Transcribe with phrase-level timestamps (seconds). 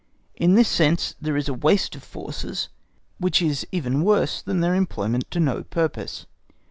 [0.35, 2.69] In this sense there is a waste of forces,
[3.19, 6.25] which is even worse than their employment to no purpose.